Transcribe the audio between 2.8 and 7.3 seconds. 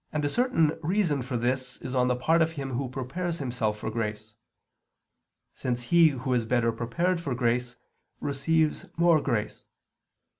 prepares himself for grace; since he who is better prepared